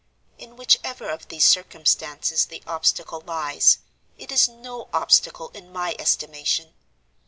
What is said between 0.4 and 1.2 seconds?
whichever